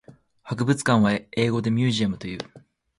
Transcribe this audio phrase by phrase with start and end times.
[0.41, 2.39] 博物館は英語でミュージアムという。